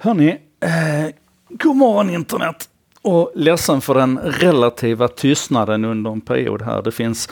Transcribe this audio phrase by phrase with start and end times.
[0.00, 0.28] Hörni,
[0.60, 1.14] eh,
[1.48, 2.68] god morgon internet!
[3.02, 6.82] Och ledsen för den relativa tystnaden under en period här.
[6.82, 7.28] Det finns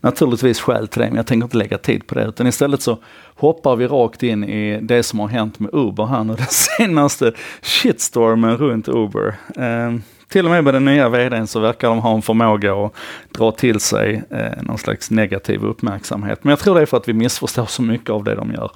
[0.00, 2.24] naturligtvis skäl till det, men jag tänker inte lägga tid på det.
[2.24, 2.98] Utan istället så
[3.34, 7.32] hoppar vi rakt in i det som har hänt med Uber här nu, den senaste
[7.62, 9.34] shitstormen runt Uber.
[9.56, 12.92] Eh, till och med med den nya vdn så verkar de ha en förmåga att
[13.30, 16.44] dra till sig eh, någon slags negativ uppmärksamhet.
[16.44, 18.70] Men jag tror det är för att vi missförstår så mycket av det de gör.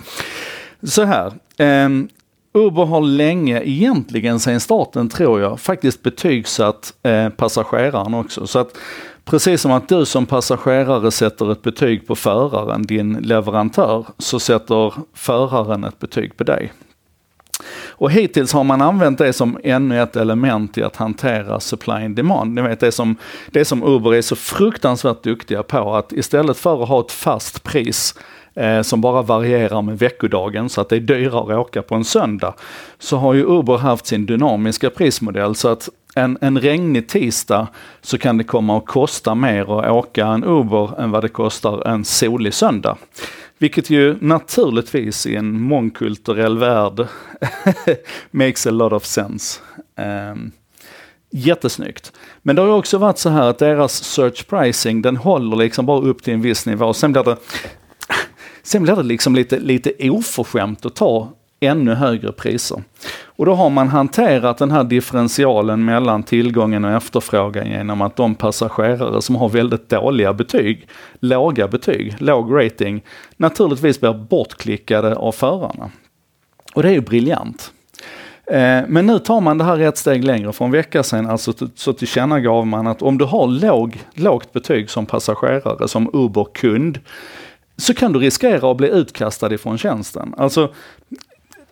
[0.83, 1.89] Så här, eh,
[2.59, 8.47] Uber har länge, egentligen sedan starten tror jag, faktiskt betygsatt eh, passageraren också.
[8.47, 8.77] Så att
[9.25, 14.93] precis som att du som passagerare sätter ett betyg på föraren, din leverantör, så sätter
[15.15, 16.73] föraren ett betyg på dig.
[17.87, 22.17] Och hittills har man använt det som ännu ett element i att hantera supply and
[22.17, 22.55] demand.
[22.55, 23.17] Ni vet det som,
[23.51, 27.63] det som Uber är så fruktansvärt duktiga på, att istället för att ha ett fast
[27.63, 28.15] pris
[28.55, 32.05] eh, som bara varierar med veckodagen så att det är dyrare att åka på en
[32.05, 32.55] söndag,
[32.99, 37.69] så har ju Uber haft sin dynamiska prismodell så att en, en regnig tisdag
[38.01, 41.89] så kan det komma att kosta mer att åka en Uber än vad det kostar
[41.89, 42.97] en solig söndag.
[43.59, 47.07] Vilket ju naturligtvis i en mångkulturell värld
[48.31, 49.61] makes a lot of sense.
[50.33, 50.53] Um,
[51.31, 52.13] jättesnyggt.
[52.43, 56.01] Men det har också varit så här att deras search pricing, den håller liksom bara
[56.01, 56.93] upp till en viss nivå.
[56.93, 57.37] Sen blir det,
[58.65, 61.29] sen blir det liksom lite, lite oförskämt att ta
[61.61, 62.83] ännu högre priser.
[63.25, 68.35] Och då har man hanterat den här differentialen mellan tillgången och efterfrågan genom att de
[68.35, 70.89] passagerare som har väldigt dåliga betyg,
[71.21, 73.03] låga betyg, låg rating,
[73.37, 75.91] naturligtvis blir bortklickade av förarna.
[76.75, 77.73] Och det är ju briljant.
[78.47, 80.53] Eh, men nu tar man det här ett steg längre.
[80.53, 84.91] För en vecka sedan alltså, så tillkännagav man att om du har låg, lågt betyg
[84.91, 86.99] som passagerare, som Uber-kund,
[87.77, 90.35] så kan du riskera att bli utkastad ifrån tjänsten.
[90.37, 90.73] Alltså,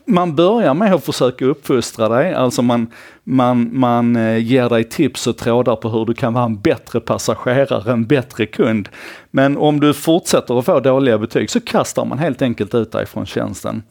[0.05, 2.87] man börjar med att försöka uppfostra dig, alltså man,
[3.25, 7.01] man, man eh, ger dig tips och trådar på hur du kan vara en bättre
[7.01, 8.89] passagerare, en bättre kund.
[9.31, 13.07] Men om du fortsätter att få dåliga betyg så kastar man helt enkelt ut dig
[13.07, 13.83] från tjänsten.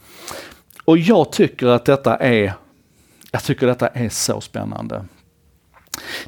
[0.86, 2.54] Och jag tycker att detta är,
[3.32, 5.06] jag tycker detta är så spännande.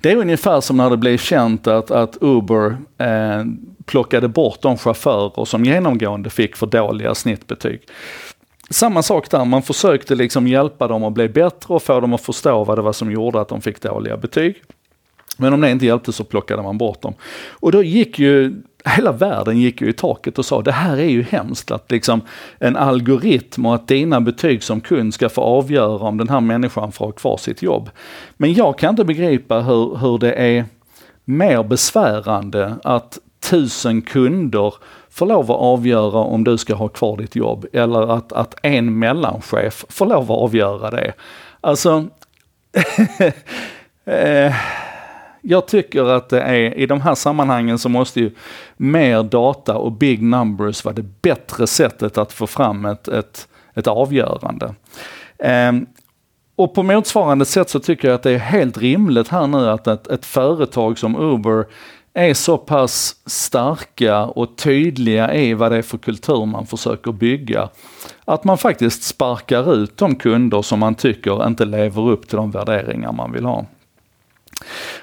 [0.02, 3.46] Det är ungefär som när det blev känt att, att Uber eh,
[3.86, 7.82] plockade bort de chaufförer som genomgående fick för dåliga snittbetyg
[8.74, 12.22] samma sak där, man försökte liksom hjälpa dem att bli bättre och få dem att
[12.22, 14.56] förstå vad det var som gjorde att de fick dåliga betyg.
[15.38, 17.14] Men om det inte hjälpte så plockade man bort dem.
[17.50, 21.10] Och då gick ju, hela världen gick ju i taket och sa det här är
[21.10, 22.22] ju hemskt att liksom
[22.60, 26.92] en algoritm och att dina betyg som kund ska få avgöra om den här människan
[26.92, 27.90] får ha kvar sitt jobb.
[28.38, 30.66] Men jag kan inte begripa hur, hur det är
[31.26, 34.74] mer besvärande att tusen kunder
[35.10, 39.00] får lov att avgöra om du ska ha kvar ditt jobb eller att, att en
[39.00, 41.14] mellanchef får lov att avgöra det.
[41.62, 42.06] Alltså,
[44.06, 44.54] eh,
[45.46, 48.32] jag tycker att det är, i de här sammanhangen så måste ju
[48.78, 53.88] mer data och big numbers vara det bättre sättet att få fram ett, ett, ett
[53.88, 54.76] avgörande.
[55.38, 55.72] Eh,
[56.56, 59.88] och på motsvarande sätt så tycker jag att det är helt rimligt här nu att
[59.88, 61.66] ett, ett företag som Uber
[62.14, 67.70] är så pass starka och tydliga i vad det är för kultur man försöker bygga.
[68.26, 72.52] Att man faktiskt sparkar ut de kunder som man tycker inte lever upp till de
[72.52, 73.66] värderingar man vill ha.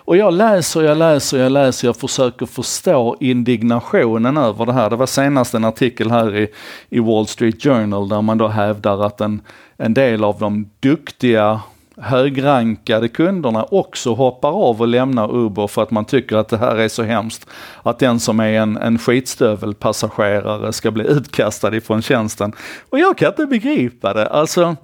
[0.04, 4.90] Och jag läser, jag läser, jag läser, jag försöker förstå indignationen över det här.
[4.90, 6.48] Det var senast en artikel här i,
[6.88, 9.42] i Wall Street Journal där man då hävdar att en,
[9.76, 11.60] en del av de duktiga
[12.00, 16.76] högrankade kunderna också hoppar av och lämnar Uber för att man tycker att det här
[16.76, 17.46] är så hemskt.
[17.82, 22.52] Att den som är en, en skitstövelpassagerare ska bli utkastad ifrån tjänsten.
[22.90, 24.26] Och jag kan inte begripa det.
[24.26, 24.76] Alltså,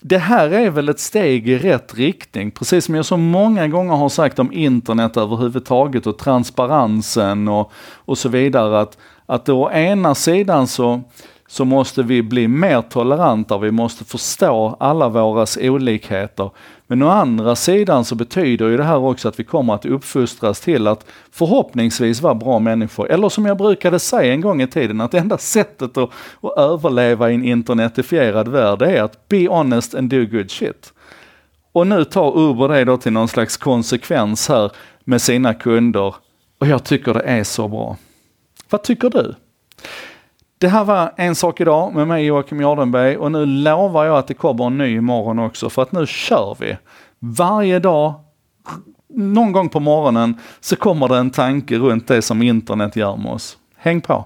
[0.00, 3.94] det här är väl ett steg i rätt riktning, precis som jag så många gånger
[3.94, 8.80] har sagt om internet överhuvudtaget och transparensen och, och så vidare.
[8.80, 11.02] Att, att å ena sidan så
[11.50, 16.50] så måste vi bli mer toleranta, vi måste förstå alla våras olikheter.
[16.86, 20.60] Men å andra sidan så betyder ju det här också att vi kommer att uppfostras
[20.60, 23.10] till att förhoppningsvis vara bra människor.
[23.10, 26.10] Eller som jag brukade säga en gång i tiden, att det enda sättet att,
[26.42, 30.92] att överleva i en internetifierad värld är att be honest and do good shit.
[31.72, 34.72] Och nu tar Uber det då till någon slags konsekvens här
[35.04, 36.14] med sina kunder.
[36.60, 37.96] Och jag tycker det är så bra.
[38.70, 39.34] Vad tycker du?
[40.60, 44.26] Det här var En sak idag med mig Joakim Jardenberg och nu lovar jag att
[44.26, 46.76] det kommer en ny imorgon också för att nu kör vi.
[47.18, 48.14] Varje dag,
[49.08, 53.32] någon gång på morgonen, så kommer det en tanke runt det som internet gör med
[53.32, 53.56] oss.
[53.76, 54.24] Häng på!